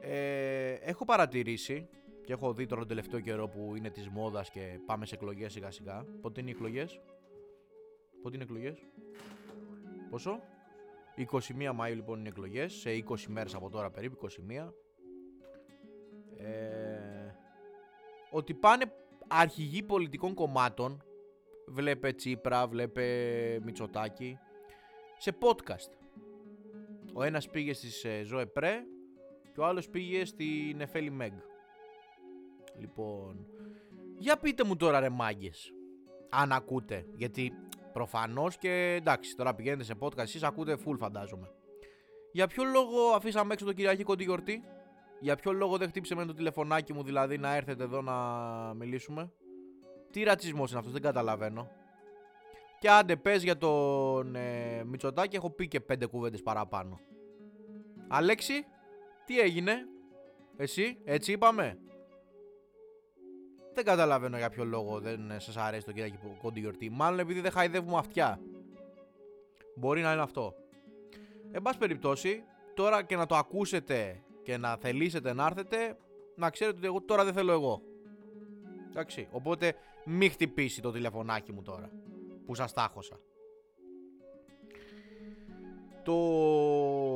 Ε, 0.00 0.72
έχω 0.72 1.04
παρατηρήσει 1.04 1.88
και 2.24 2.32
έχω 2.32 2.52
δει 2.52 2.66
τώρα 2.66 2.80
τον 2.80 2.88
τελευταίο 2.88 3.20
καιρό 3.20 3.48
που 3.48 3.76
είναι 3.76 3.90
της 3.90 4.08
μόδας 4.08 4.50
και 4.50 4.80
πάμε 4.86 5.06
σε 5.06 5.14
εκλογές 5.14 5.52
σιγά 5.52 5.70
σιγά. 5.70 6.04
Πότε 6.20 6.40
είναι 6.40 6.50
οι 6.50 6.52
εκλογές, 6.52 7.00
Πότε 8.22 8.34
είναι 8.34 8.44
οι 8.44 8.46
εκλογές, 8.50 8.78
Πόσο; 10.10 10.40
21 11.16 11.80
Μαΐου 11.80 11.94
λοιπόν 11.94 12.18
είναι 12.18 12.28
εκλογές, 12.28 12.72
σε 12.72 12.90
20 13.08 13.24
μέρες 13.28 13.54
από 13.54 13.70
τώρα 13.70 13.90
περίπου, 13.90 14.16
21. 14.16 14.72
Ε, 16.36 17.34
ότι 18.30 18.54
πάνε 18.54 18.92
αρχηγοί 19.28 19.82
πολιτικών 19.82 20.34
κομμάτων, 20.34 21.02
βλέπε 21.66 22.12
Τσίπρα, 22.12 22.66
βλέπε 22.66 23.04
Μητσοτάκη, 23.62 24.38
σε 25.18 25.36
podcast. 25.40 25.90
Ο 27.14 27.22
ένας 27.22 27.50
πήγε 27.50 27.72
στις 27.72 28.04
ε, 28.04 28.22
Ζωε 28.22 28.46
Πρέ 28.46 28.82
και 29.52 29.60
ο 29.60 29.64
άλλος 29.64 29.88
πήγε 29.88 30.24
στην 30.24 30.80
Εφέλη 30.80 31.10
Μέγ. 31.10 31.32
Λοιπόν, 32.78 33.46
για 34.18 34.36
πείτε 34.36 34.64
μου 34.64 34.76
τώρα 34.76 35.00
ρε 35.00 35.08
μάγκες, 35.08 35.72
αν 36.28 36.52
ακούτε, 36.52 37.06
γιατί 37.16 37.52
προφανώς 37.92 38.58
και 38.58 38.94
εντάξει, 38.98 39.36
τώρα 39.36 39.54
πηγαίνετε 39.54 39.84
σε 39.84 39.94
podcast, 40.00 40.18
εσείς 40.18 40.42
ακούτε 40.42 40.76
full 40.86 40.96
φαντάζομαι. 40.98 41.50
Για 42.32 42.46
ποιο 42.46 42.64
λόγο 42.64 43.08
αφήσαμε 43.14 43.52
έξω 43.52 43.64
το 43.64 43.72
Κυριακή 43.72 44.04
τη 44.04 44.24
γιορτή, 44.24 44.62
για 45.20 45.36
ποιο 45.36 45.52
λόγο 45.52 45.76
δεν 45.76 45.88
χτύπησε 45.88 46.14
με 46.14 46.24
το 46.24 46.34
τηλεφωνάκι 46.34 46.92
μου 46.92 47.02
δηλαδή 47.02 47.38
να 47.38 47.54
έρθετε 47.54 47.82
εδώ 47.82 48.02
να 48.02 48.14
μιλήσουμε; 48.74 49.32
Τι 50.10 50.22
ρατσισμός 50.22 50.68
είναι 50.70 50.78
αυτός, 50.78 50.92
δεν 50.92 51.02
καταλαβαίνω. 51.02 51.70
Και 52.78 52.90
άντε 52.90 53.16
πες 53.16 53.42
για 53.42 53.58
τον 53.58 54.34
ε, 54.34 54.84
Μητσοτάκη, 54.84 55.36
έχω 55.36 55.50
πει 55.50 55.68
και 55.68 55.80
πέντε 55.80 56.06
κουβέντες 56.06 56.42
παραπάνω. 56.42 57.00
Αλέξη, 58.08 58.64
τι 59.24 59.40
έγινε, 59.40 59.74
εσύ, 60.56 60.98
έτσι 61.04 61.32
είπαμε; 61.32 61.78
Δεν 63.74 63.84
καταλαβαίνω 63.84 64.36
για 64.36 64.50
ποιο 64.50 64.64
λόγο 64.64 65.00
δεν 65.00 65.40
σας 65.40 65.56
αρέσει 65.56 65.84
το 65.84 65.92
κυράκι 65.92 66.18
κόντι 66.42 66.60
γιορτή. 66.60 66.90
Μάλλον 66.90 67.18
επειδή 67.18 67.40
δεν 67.40 67.50
χαϊδεύουμε 67.50 67.96
αυτιά. 67.98 68.40
Μπορεί 69.76 70.00
να 70.00 70.12
είναι 70.12 70.22
αυτό. 70.22 70.54
Εν 71.50 71.62
πάση 71.62 71.78
περιπτώσει, 71.78 72.42
τώρα 72.74 73.02
και 73.02 73.16
να 73.16 73.26
το 73.26 73.36
ακούσετε 73.36 74.22
και 74.42 74.56
να 74.56 74.76
θελήσετε 74.76 75.32
να 75.32 75.46
έρθετε, 75.46 75.96
να 76.36 76.50
ξέρετε 76.50 76.76
ότι 76.76 76.86
εγώ 76.86 77.02
τώρα 77.02 77.24
δεν 77.24 77.32
θέλω 77.32 77.52
εγώ. 77.52 77.82
Εντάξει, 78.90 79.28
οπότε 79.30 79.74
μη 80.04 80.28
χτυπήσει 80.28 80.80
το 80.80 80.90
τηλεφωνάκι 80.90 81.52
μου 81.52 81.62
τώρα 81.62 81.90
που 82.46 82.54
σας 82.54 82.72
τάχωσα. 82.72 83.20
Το 86.02 86.16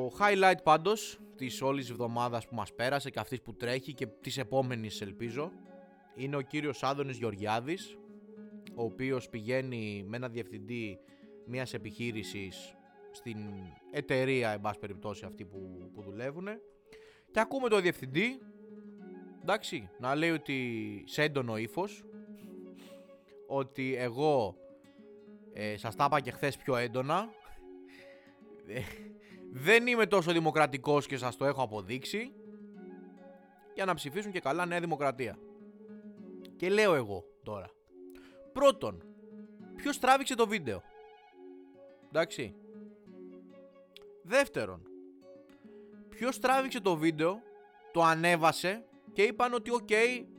highlight 0.07 0.63
πάντως 0.63 1.19
της 1.37 1.63
όλης 1.63 1.91
εβδομάδας 1.91 2.47
που 2.47 2.55
μας 2.55 2.75
πέρασε 2.75 3.11
και 3.11 3.19
αυτής 3.19 3.43
που 3.43 3.55
τρέχει 3.55 3.95
και 3.95 4.07
της 4.07 4.39
επόμενης 4.39 5.01
ελπίζω 5.01 5.53
είναι 6.19 6.37
ο 6.37 6.41
κύριος 6.41 6.83
Άδωνης 6.83 7.17
Γεωργιάδης 7.17 7.99
ο 8.75 8.83
οποίος 8.83 9.29
πηγαίνει 9.29 10.05
με 10.09 10.17
ένα 10.17 10.29
διευθυντή 10.29 10.99
μιας 11.47 11.75
επιχείρησης 11.75 12.75
στην 13.11 13.37
εταιρεία 13.91 14.51
εν 14.51 14.61
πάση 14.61 14.79
περιπτώσει 14.79 15.25
αυτή 15.25 15.45
που, 15.45 15.91
που 15.95 16.03
δουλεύουν 16.03 16.47
και 17.31 17.41
ακούμε 17.41 17.69
το 17.69 17.81
διευθυντή 17.81 18.41
εντάξει 19.43 19.91
να 19.99 20.15
λέει 20.15 20.31
ότι 20.31 21.03
σε 21.07 21.23
έντονο 21.23 21.57
ύφος, 21.57 22.05
ότι 23.47 23.95
εγώ 23.97 24.57
ε, 25.53 25.77
σας 25.77 25.97
τα 25.97 26.05
είπα 26.05 26.21
και 26.21 26.31
χθες 26.31 26.57
πιο 26.57 26.77
έντονα 26.77 27.29
ε, 28.67 28.81
δεν 29.53 29.87
είμαι 29.87 30.07
τόσο 30.07 30.33
δημοκρατικός 30.33 31.07
και 31.07 31.17
σας 31.17 31.37
το 31.37 31.45
έχω 31.45 31.63
αποδείξει 31.63 32.33
για 33.75 33.85
να 33.85 33.95
ψηφίσουν 33.95 34.33
και 34.33 34.41
καλά 34.41 34.67
Νέα 34.67 34.81
Δημοκρατία. 34.81 35.39
Και 36.59 36.69
λέω 36.69 36.95
εγώ 36.95 37.25
τώρα. 37.43 37.71
Πρώτον, 38.53 39.03
ποιος 39.77 39.99
τράβηξε 39.99 40.35
το 40.35 40.47
βίντεο; 40.47 40.83
Εντάξει. 42.09 42.55
Δεύτερον, 44.23 44.83
ποιος 46.09 46.39
τράβηξε 46.39 46.81
το 46.81 46.97
βίντεο, 46.97 47.41
το 47.93 48.03
ανέβασε 48.03 48.85
και 49.13 49.23
είπαν 49.23 49.53
ότι 49.55 49.71
οκ, 49.71 49.89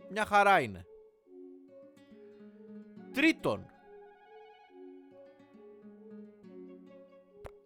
μια 0.10 0.26
χαρά 0.26 0.60
είναι. 0.60 0.86
Τρίτον, 3.14 3.66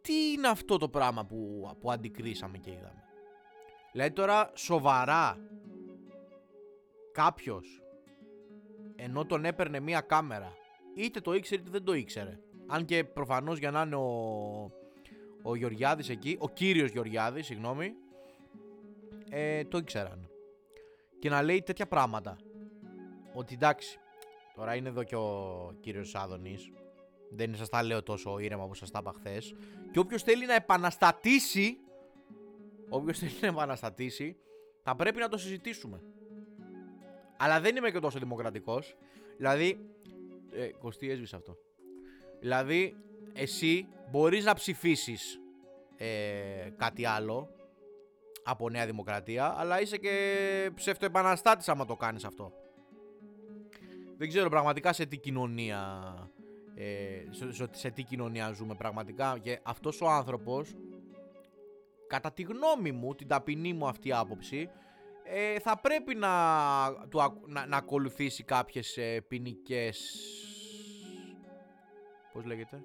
τι 0.01 0.31
είναι 0.31 0.47
αυτό 0.47 0.77
το 0.77 0.89
πράγμα 0.89 1.25
που, 1.25 1.69
που 1.79 1.91
αντικρίσαμε 1.91 2.57
και 2.57 2.71
είδαμε; 2.71 3.03
Δηλαδή 3.91 4.11
τώρα 4.11 4.51
σοβαρά 4.55 5.39
κάποιος 7.11 7.82
ενώ 9.03 9.25
τον 9.25 9.45
έπαιρνε 9.45 9.79
μία 9.79 10.01
κάμερα. 10.01 10.53
Είτε 10.95 11.19
το 11.19 11.33
ήξερε 11.33 11.61
είτε 11.61 11.69
δεν 11.71 11.83
το 11.83 11.93
ήξερε. 11.93 12.39
Αν 12.67 12.85
και 12.85 13.03
προφανώς 13.03 13.57
για 13.57 13.71
να 13.71 13.81
είναι 13.81 13.95
ο, 13.95 14.09
ο 15.41 15.55
Γεωργιάδης 15.55 16.09
εκεί, 16.09 16.37
ο 16.39 16.49
κύριος 16.49 16.91
Γεωργιάδης, 16.91 17.45
συγγνώμη, 17.45 17.93
ε, 19.29 19.63
το 19.63 19.77
ήξεραν. 19.77 20.29
Και 21.19 21.29
να 21.29 21.41
λέει 21.41 21.61
τέτοια 21.61 21.87
πράγματα. 21.87 22.37
Ότι 23.33 23.53
εντάξει, 23.53 23.99
τώρα 24.55 24.75
είναι 24.75 24.89
εδώ 24.89 25.03
και 25.03 25.15
ο 25.15 25.77
κύριος 25.79 26.15
Άδωνης, 26.15 26.71
δεν 27.29 27.55
σας 27.55 27.69
τα 27.69 27.83
λέω 27.83 28.03
τόσο 28.03 28.39
ήρεμα 28.39 28.63
όπως 28.63 28.77
σας 28.77 28.91
τα 28.91 28.99
είπα 29.01 29.13
χθες. 29.15 29.55
Και 29.91 29.99
όποιος 29.99 30.23
θέλει 30.23 30.45
να 30.45 30.55
επαναστατήσει, 30.55 31.77
όποιος 32.89 33.19
θέλει 33.19 33.37
να 33.41 33.47
επαναστατήσει, 33.47 34.37
θα 34.83 34.95
πρέπει 34.95 35.19
να 35.19 35.29
το 35.29 35.37
συζητήσουμε. 35.37 36.01
Αλλά 37.37 37.59
δεν 37.59 37.75
είμαι 37.75 37.91
και 37.91 37.99
τόσο 37.99 38.19
δημοκρατικός. 38.19 38.95
Δηλαδή. 39.37 39.89
Ε, 40.51 40.67
Κωστή, 40.67 41.09
έσβησε 41.09 41.35
αυτό. 41.35 41.57
Δηλαδή, 42.39 42.95
εσύ 43.33 43.87
μπορείς 44.11 44.45
να 44.45 44.53
ψηφίσεις 44.53 45.39
ε, 45.97 46.69
κάτι 46.77 47.05
άλλο 47.05 47.49
από 48.43 48.69
Νέα 48.69 48.85
Δημοκρατία, 48.85 49.53
αλλά 49.57 49.81
είσαι 49.81 49.97
και 49.97 50.71
ψευτοεπαναστάτης 50.75 51.69
άμα 51.69 51.85
το 51.85 51.95
κάνεις 51.95 52.25
αυτό. 52.25 52.53
Δεν 54.17 54.27
ξέρω 54.27 54.49
πραγματικά 54.49 54.93
σε 54.93 55.05
τι 55.05 55.17
κοινωνία 55.17 56.13
ε, 56.75 57.25
σε, 57.29 57.67
σε 57.71 57.89
τι 57.89 58.03
κοινωνία 58.03 58.51
ζούμε 58.51 58.75
πραγματικά 58.75 59.37
και 59.41 59.59
αυτός 59.63 60.01
ο 60.01 60.09
άνθρωπος 60.09 60.73
κατά 62.07 62.31
τη 62.31 62.41
γνώμη 62.41 62.91
μου, 62.91 63.15
την 63.15 63.27
ταπεινή 63.27 63.73
μου 63.73 63.87
αυτή 63.87 64.13
άποψη 64.13 64.69
ε, 65.23 65.59
θα 65.59 65.79
πρέπει 65.79 66.15
να, 66.15 66.29
να, 67.47 67.65
να 67.67 67.77
ακολουθήσει 67.77 68.43
κάποιες 68.43 68.97
ε, 68.97 69.21
ποινικέ. 69.27 69.89
Πώς 72.33 72.45
λέγεται; 72.45 72.83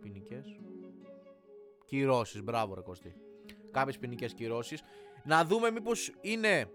Ποινικές; 0.00 0.60
Κυρώσεις, 1.84 2.42
μπράβο 2.42 2.74
ρε 2.74 2.80
Κωστή 2.80 3.14
Κάποιες 3.70 3.98
ποινικές 3.98 4.34
κυρώσεις 4.34 4.82
Να 5.24 5.44
δούμε 5.44 5.70
μήπως 5.70 6.12
είναι 6.20 6.70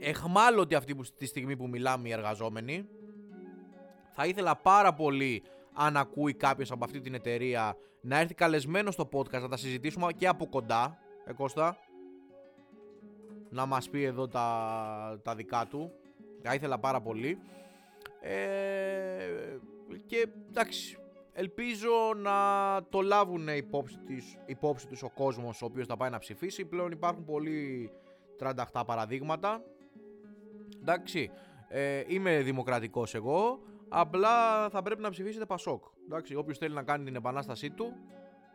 εχμάλωτοι 0.00 0.74
αυτή 0.74 0.94
τη 1.16 1.26
στιγμή 1.26 1.56
που 1.56 1.68
μιλάμε 1.68 2.08
οι 2.08 2.12
εργαζόμενοι 2.12 2.88
θα 4.18 4.26
ήθελα 4.26 4.56
πάρα 4.56 4.94
πολύ 4.94 5.42
αν 5.72 5.96
ακούει 5.96 6.34
κάποιος 6.34 6.70
από 6.70 6.84
αυτή 6.84 7.00
την 7.00 7.14
εταιρεία 7.14 7.76
να 8.00 8.18
έρθει 8.18 8.34
καλεσμένος 8.34 8.94
στο 8.94 9.08
podcast 9.12 9.40
να 9.40 9.48
τα 9.48 9.56
συζητήσουμε 9.56 10.12
και 10.12 10.28
από 10.28 10.46
κοντά. 10.48 10.98
Ε, 11.24 11.32
Κώστα, 11.32 11.76
να 13.48 13.66
μας 13.66 13.88
πει 13.88 14.02
εδώ 14.02 14.28
τα, 14.28 15.20
τα 15.22 15.34
δικά 15.34 15.66
του. 15.66 15.92
Θα 16.42 16.54
ήθελα 16.54 16.78
πάρα 16.78 17.00
πολύ. 17.00 17.38
Ε, 18.20 18.36
και 20.06 20.28
εντάξει, 20.48 20.98
ελπίζω 21.32 21.90
να 22.16 22.32
το 22.88 23.00
λάβουν 23.00 23.48
υπόψη, 23.48 23.98
της, 24.06 24.36
υπόψη 24.46 24.86
τους 24.86 25.02
ο 25.02 25.10
κόσμος 25.10 25.62
ο 25.62 25.64
οποίος 25.64 25.86
θα 25.86 25.96
πάει 25.96 26.10
να 26.10 26.18
ψηφίσει. 26.18 26.64
Πλέον 26.64 26.90
υπάρχουν 26.90 27.24
πολύ 27.24 27.90
38 28.72 28.82
παραδείγματα. 28.86 29.62
Εντάξει, 30.80 31.30
ε, 31.68 32.02
είμαι 32.06 32.40
δημοκρατικός 32.40 33.14
εγώ. 33.14 33.60
Απλά 33.88 34.68
θα 34.70 34.82
πρέπει 34.82 35.02
να 35.02 35.10
ψηφίσετε 35.10 35.46
Πασόκ. 35.46 35.84
Εντάξει, 36.04 36.34
όποιος 36.34 36.58
θέλει 36.58 36.74
να 36.74 36.82
κάνει 36.82 37.04
την 37.04 37.14
επανάστασή 37.14 37.70
του, 37.70 37.92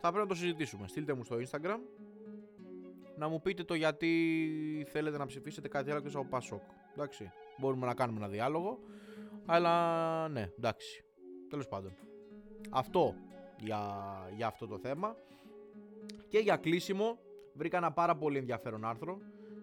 θα 0.01 0.11
πρέπει 0.11 0.17
να 0.17 0.27
το 0.27 0.35
συζητήσουμε. 0.35 0.87
Στείλτε 0.87 1.13
μου 1.13 1.23
στο 1.23 1.35
Instagram 1.35 1.79
να 3.21 3.27
μου 3.27 3.41
πείτε 3.41 3.63
το 3.63 3.73
γιατί 3.73 4.11
θέλετε 4.89 5.17
να 5.17 5.25
ψηφίσετε 5.25 5.67
κάτι 5.67 5.89
άλλο 5.89 5.99
εκτός 5.99 6.15
από 6.15 6.27
Πασόκ. 6.29 6.61
Εντάξει, 6.93 7.31
μπορούμε 7.57 7.85
να 7.85 7.93
κάνουμε 7.93 8.19
ένα 8.19 8.27
διάλογο. 8.27 8.79
Αλλά 9.45 10.27
ναι, 10.27 10.49
εντάξει. 10.57 11.03
Τέλος 11.49 11.67
πάντων. 11.67 11.95
Αυτό 12.69 13.15
για, 13.59 13.81
για 14.35 14.47
αυτό 14.47 14.67
το 14.67 14.77
θέμα. 14.77 15.15
Και 16.27 16.37
για 16.37 16.55
κλείσιμο, 16.57 17.19
βρήκα 17.53 17.77
ένα 17.77 17.91
πάρα 17.91 18.15
πολύ 18.15 18.37
ενδιαφέρον 18.37 18.85
άρθρο 18.85 19.17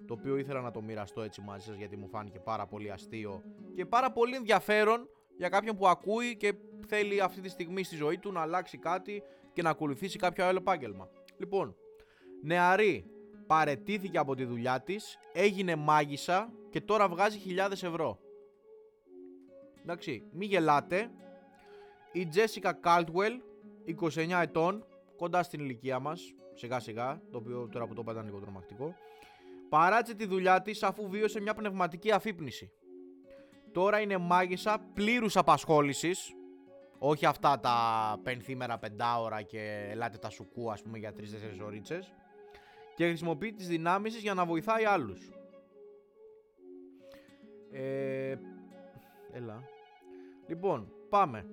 το 0.06 0.14
οποίο 0.14 0.36
ήθελα 0.36 0.60
να 0.60 0.70
το 0.70 0.82
μοιραστώ 0.82 1.22
έτσι 1.22 1.40
μαζί 1.40 1.64
σας 1.64 1.76
γιατί 1.76 1.96
μου 1.96 2.08
φάνηκε 2.08 2.38
πάρα 2.38 2.66
πολύ 2.66 2.90
αστείο 2.90 3.42
και 3.74 3.86
πάρα 3.86 4.12
πολύ 4.12 4.34
ενδιαφέρον 4.34 5.08
για 5.36 5.48
κάποιον 5.48 5.76
που 5.76 5.88
ακούει 5.88 6.36
και 6.36 6.54
θέλει 6.86 7.20
αυτή 7.20 7.40
τη 7.40 7.48
στιγμή 7.48 7.82
στη 7.84 7.96
ζωή 7.96 8.18
του 8.18 8.32
να 8.32 8.40
αλλάξει 8.40 8.78
κάτι 8.78 9.22
και 9.52 9.62
να 9.62 9.70
ακολουθήσει 9.70 10.18
κάποιο 10.18 10.44
άλλο 10.44 10.58
επάγγελμα. 10.58 11.08
Λοιπόν, 11.38 11.76
νεαρή 12.42 13.17
παρετήθηκε 13.48 14.18
από 14.18 14.34
τη 14.34 14.44
δουλειά 14.44 14.80
της, 14.80 15.18
έγινε 15.32 15.76
μάγισσα 15.76 16.52
και 16.70 16.80
τώρα 16.80 17.08
βγάζει 17.08 17.38
χιλιάδες 17.38 17.82
ευρώ. 17.82 18.18
Εντάξει, 19.82 20.22
μη 20.32 20.46
γελάτε. 20.46 21.10
Η 22.12 22.26
Τζέσικα 22.26 22.72
Κάλτουελ, 22.72 23.40
29 23.84 24.40
ετών, 24.42 24.86
κοντά 25.16 25.42
στην 25.42 25.60
ηλικία 25.60 25.98
μας, 25.98 26.34
σιγά 26.54 26.80
σιγά, 26.80 27.20
το 27.30 27.38
οποίο 27.38 27.68
τώρα 27.72 27.86
που 27.86 27.94
το 27.94 28.00
είπα 28.00 28.12
ήταν 28.12 28.24
λίγο 28.24 28.40
τρομακτικό, 28.40 28.94
παράτησε 29.68 30.14
τη 30.14 30.26
δουλειά 30.26 30.62
της 30.62 30.82
αφού 30.82 31.08
βίωσε 31.08 31.40
μια 31.40 31.54
πνευματική 31.54 32.12
αφύπνιση. 32.12 32.72
Τώρα 33.72 34.00
είναι 34.00 34.16
μάγισσα 34.18 34.78
πλήρους 34.94 35.36
απασχόλησης. 35.36 36.32
Όχι 36.98 37.26
αυτά 37.26 37.60
τα 37.60 37.76
πενθήμερα 38.22 38.78
πεντάωρα 38.78 39.42
και 39.42 39.88
ελάτε 39.90 40.18
τα 40.18 40.30
σουκού 40.30 40.72
ας 40.72 40.82
πούμε 40.82 40.98
για 40.98 41.12
3-4 41.12 41.64
ωρίτσες. 41.64 42.12
Και 42.98 43.06
χρησιμοποιεί 43.06 43.52
τις 43.52 43.68
δυνάμεις 43.68 44.16
για 44.16 44.34
να 44.34 44.44
βοηθάει 44.44 44.84
άλλους. 44.84 45.30
Ε, 47.70 48.36
έλα. 49.32 49.62
Λοιπόν, 50.46 50.92
πάμε. 51.08 51.46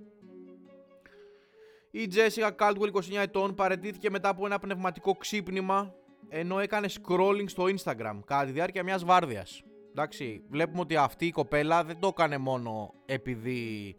Η 1.91 2.09
Jessica 2.13 2.51
Caldwell 2.55 2.91
29 2.91 3.01
ετών 3.15 3.55
παρετήθηκε 3.55 4.09
μετά 4.09 4.29
από 4.29 4.45
ένα 4.45 4.59
πνευματικό 4.59 5.13
ξύπνημα 5.13 5.95
ενώ 6.29 6.59
έκανε 6.59 6.87
scrolling 6.89 7.45
στο 7.49 7.63
Instagram 7.63 8.19
κατά 8.25 8.45
τη 8.45 8.51
διάρκεια 8.51 8.83
μιας 8.83 9.03
βάρδιας. 9.03 9.63
Εντάξει, 9.89 10.43
βλέπουμε 10.49 10.79
ότι 10.79 10.95
αυτή 10.95 11.25
η 11.25 11.31
κοπέλα 11.31 11.83
δεν 11.83 11.99
το 11.99 12.07
έκανε 12.07 12.37
μόνο 12.37 12.93
επειδή 13.05 13.95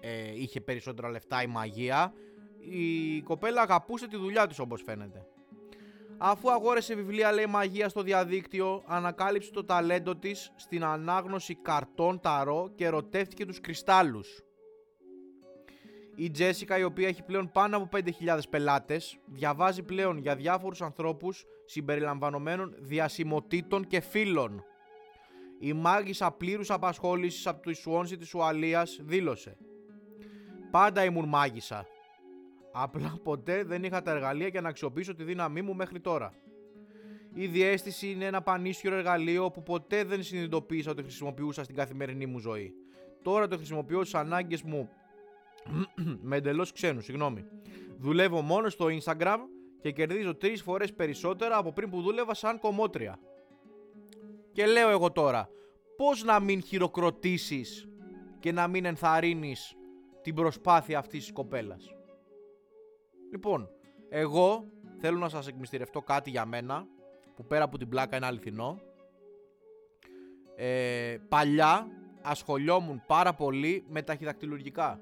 ε, 0.00 0.40
είχε 0.40 0.60
περισσότερα 0.60 1.10
λεφτά 1.10 1.42
η 1.42 1.46
μαγεία. 1.46 2.12
Η 2.58 3.20
κοπέλα 3.20 3.62
αγαπούσε 3.62 4.08
τη 4.08 4.16
δουλειά 4.16 4.46
της 4.46 4.58
όπως 4.58 4.82
φαίνεται. 4.82 5.26
Αφού 6.18 6.50
αγόρεσε 6.50 6.94
βιβλία 6.94 7.32
λέει 7.32 7.46
μαγεία 7.46 7.88
στο 7.88 8.02
διαδίκτυο, 8.02 8.82
ανακάλυψε 8.86 9.50
το 9.50 9.64
ταλέντο 9.64 10.16
της 10.16 10.52
στην 10.56 10.84
ανάγνωση 10.84 11.54
καρτών 11.54 12.20
ταρό 12.20 12.72
και 12.74 12.84
ερωτεύτηκε 12.84 13.46
τους 13.46 13.60
κρυστάλλους. 13.60 14.42
Η 16.16 16.30
Τζέσικα 16.30 16.78
η 16.78 16.82
οποία 16.82 17.08
έχει 17.08 17.22
πλέον 17.22 17.50
πάνω 17.52 17.76
από 17.76 17.88
5.000 17.92 18.38
πελάτες 18.50 19.18
διαβάζει 19.26 19.82
πλέον 19.82 20.18
για 20.18 20.36
διάφορους 20.36 20.82
ανθρώπους 20.82 21.44
συμπεριλαμβανομένων 21.64 22.74
διασημοτήτων 22.78 23.86
και 23.86 24.00
φίλων 24.00 24.64
η 25.58 25.72
μάγισσα 25.72 26.30
πλήρους 26.30 26.70
απασχόλησης 26.70 27.46
από 27.46 27.62
το 27.62 27.70
Ισουόνσι 27.70 28.16
της 28.16 28.34
Ουαλίας 28.34 28.98
δήλωσε. 29.02 29.56
Πάντα 30.70 31.04
ήμουν 31.04 31.28
μάγισσα. 31.28 31.86
Απλά 32.72 33.18
ποτέ 33.22 33.64
δεν 33.64 33.84
είχα 33.84 34.02
τα 34.02 34.10
εργαλεία 34.10 34.48
για 34.48 34.60
να 34.60 34.68
αξιοποιήσω 34.68 35.14
τη 35.14 35.24
δύναμή 35.24 35.62
μου 35.62 35.74
μέχρι 35.74 36.00
τώρα. 36.00 36.32
Η 37.34 37.46
διέστηση 37.46 38.10
είναι 38.10 38.24
ένα 38.24 38.42
πανίσχυρο 38.42 38.94
εργαλείο 38.94 39.50
που 39.50 39.62
ποτέ 39.62 40.04
δεν 40.04 40.22
συνειδητοποίησα 40.22 40.90
ότι 40.90 41.02
χρησιμοποιούσα 41.02 41.64
στην 41.64 41.76
καθημερινή 41.76 42.26
μου 42.26 42.38
ζωή. 42.38 42.72
Τώρα 43.22 43.48
το 43.48 43.56
χρησιμοποιώ 43.56 44.00
στις 44.00 44.14
ανάγκες 44.14 44.62
μου 44.62 44.88
με 46.20 46.36
εντελώς 46.36 46.72
ξένους, 46.72 47.04
συγγνώμη. 47.04 47.44
Δουλεύω 47.98 48.40
μόνο 48.40 48.68
στο 48.68 48.86
Instagram 48.86 49.38
και 49.80 49.90
κερδίζω 49.90 50.34
τρεις 50.34 50.62
φορές 50.62 50.94
περισσότερα 50.94 51.56
από 51.56 51.72
πριν 51.72 51.90
που 51.90 52.02
δούλευα 52.02 52.34
σαν 52.34 52.58
κομμότρια. 52.58 53.18
Και 54.52 54.66
λέω 54.66 54.90
εγώ 54.90 55.12
τώρα, 55.12 55.48
πώς 55.96 56.24
να 56.24 56.40
μην 56.40 56.62
χειροκροτήσεις 56.62 57.88
και 58.38 58.52
να 58.52 58.68
μην 58.68 58.84
ενθαρρύνεις 58.84 59.76
την 60.22 60.34
προσπάθεια 60.34 60.98
αυτής 60.98 61.24
της 61.24 61.32
κοπέλας. 61.32 61.97
Λοιπόν, 63.30 63.68
εγώ 64.08 64.64
θέλω 64.98 65.18
να 65.18 65.28
σας 65.28 65.46
εκμυστηρευτώ 65.46 66.00
κάτι 66.02 66.30
για 66.30 66.46
μένα, 66.46 66.86
που 67.36 67.44
πέρα 67.44 67.64
από 67.64 67.78
την 67.78 67.88
πλάκα 67.88 68.16
είναι 68.16 68.26
αληθινό. 68.26 68.80
Ε, 70.56 71.16
παλιά 71.28 71.86
ασχολιόμουν 72.22 73.02
πάρα 73.06 73.34
πολύ 73.34 73.84
με 73.88 74.02
ταχυδακτηλουργικά. 74.02 75.00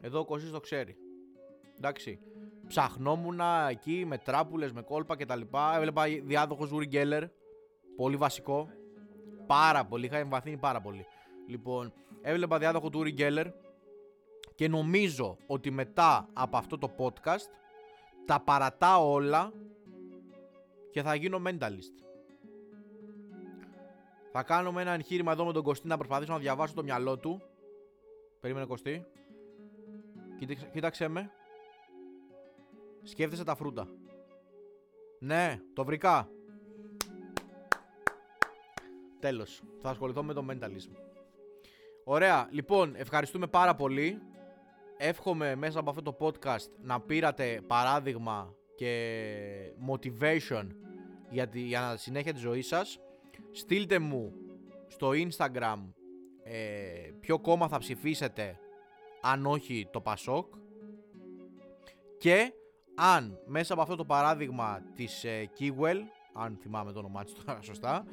Εδώ 0.00 0.18
ο 0.18 0.24
Κωσής 0.24 0.50
το 0.50 0.60
ξέρει. 0.60 0.96
Εντάξει. 1.76 2.20
Ψαχνόμουν 2.66 3.40
εκεί 3.68 4.04
με 4.06 4.18
τράπουλες, 4.18 4.72
με 4.72 4.82
κόλπα 4.82 5.16
κτλ. 5.16 5.40
Έβλεπα 5.76 6.04
διάδοχος 6.22 6.68
του 6.68 6.77
Uri 6.77 6.86
Geller 6.86 7.24
Πολύ 7.96 8.16
βασικό. 8.16 8.68
Πάρα 9.46 9.84
πολύ. 9.84 10.06
Είχα 10.06 10.16
εμβαθύνει 10.16 10.56
πάρα 10.56 10.80
πολύ. 10.80 11.06
Λοιπόν, 11.46 11.92
έβλεπα 12.22 12.58
διάδοχο 12.58 12.90
του 12.90 13.02
Uri 13.04 13.20
Geller 13.20 13.46
και 14.62 14.68
νομίζω 14.68 15.36
ότι 15.46 15.70
μετά 15.70 16.28
από 16.32 16.56
αυτό 16.56 16.78
το 16.78 16.94
podcast 16.98 17.50
τα 18.26 18.40
παρατάω 18.40 19.12
όλα 19.12 19.52
και 20.90 21.02
θα 21.02 21.14
γίνω 21.14 21.42
mentalist. 21.46 22.04
Θα 24.32 24.42
κάνουμε 24.42 24.80
ένα 24.80 24.90
εγχείρημα 24.90 25.32
εδώ 25.32 25.44
με 25.44 25.52
τον 25.52 25.62
Κωστή 25.62 25.86
να 25.86 25.96
προσπαθήσω 25.96 26.32
να 26.32 26.38
διαβάσω 26.38 26.74
το 26.74 26.82
μυαλό 26.82 27.18
του. 27.18 27.42
Περίμενε 28.40 28.66
Κωστή. 28.66 29.06
Κοίταξε, 30.38 30.70
κοίταξε 30.72 31.08
με. 31.08 31.30
Σκέφτεσαι 33.02 33.44
τα 33.44 33.54
φρούτα. 33.54 33.88
Ναι, 35.18 35.60
το 35.72 35.84
βρήκα. 35.84 36.28
Τέλος. 39.20 39.62
Θα 39.80 39.90
ασχοληθώ 39.90 40.22
με 40.22 40.32
το 40.32 40.44
mentalism. 40.50 40.96
Ωραία. 42.04 42.48
Λοιπόν, 42.50 42.94
ευχαριστούμε 42.96 43.46
πάρα 43.46 43.74
πολύ. 43.74 44.22
Εύχομαι 45.04 45.54
μέσα 45.54 45.78
από 45.78 45.90
αυτό 45.90 46.02
το 46.02 46.16
podcast 46.20 46.70
να 46.82 47.00
πήρατε 47.00 47.60
παράδειγμα 47.66 48.54
και 48.74 49.72
motivation 49.90 50.66
για, 51.30 51.48
τη, 51.48 51.60
για 51.60 51.80
να 51.80 51.96
συνέχεια 51.96 52.32
της 52.32 52.42
ζωής 52.42 52.66
σας. 52.66 53.00
Στείλτε 53.52 53.98
μου 53.98 54.32
στο 54.88 55.10
Instagram 55.10 55.78
ε, 56.44 57.10
ποιο 57.20 57.38
κόμμα 57.38 57.68
θα 57.68 57.78
ψηφίσετε 57.78 58.58
αν 59.20 59.46
όχι 59.46 59.88
το 59.92 60.00
Πασόκ 60.00 60.54
και 62.18 62.52
αν 62.94 63.38
μέσα 63.46 63.72
από 63.72 63.82
αυτό 63.82 63.96
το 63.96 64.04
παράδειγμα 64.04 64.82
της 64.94 65.24
ε, 65.24 65.50
αν 66.32 66.58
θυμάμαι 66.60 66.92
το 66.92 66.98
όνομά 66.98 67.24
της 67.24 67.34
τώρα 67.44 67.62
σωστά 67.62 68.04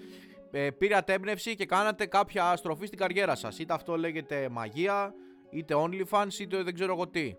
ε, 0.51 0.69
πήρατε 0.71 1.13
έμπνευση 1.13 1.55
και 1.55 1.65
κάνατε 1.65 2.05
κάποια 2.05 2.55
στροφή 2.55 2.85
στην 2.85 2.99
καριέρα 2.99 3.35
σας. 3.35 3.59
Είτε 3.59 3.73
αυτό 3.73 3.97
λέγεται 3.97 4.49
μαγεία, 4.49 5.13
είτε 5.49 5.75
OnlyFans 5.77 6.33
είτε 6.39 6.63
δεν 6.63 6.73
ξέρω 6.73 6.93
εγώ 6.93 7.07
τι. 7.07 7.35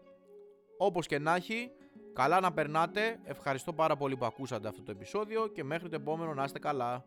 Όπως 0.78 1.06
και 1.06 1.18
να 1.18 1.34
έχει, 1.34 1.70
καλά 2.12 2.40
να 2.40 2.52
περνάτε, 2.52 3.20
ευχαριστώ 3.24 3.72
πάρα 3.72 3.96
πολύ 3.96 4.16
που 4.16 4.24
ακούσατε 4.24 4.68
αυτό 4.68 4.82
το 4.82 4.90
επεισόδιο 4.90 5.46
και 5.46 5.64
μέχρι 5.64 5.88
το 5.88 5.96
επόμενο 5.96 6.34
να 6.34 6.44
είστε 6.44 6.58
καλά. 6.58 7.04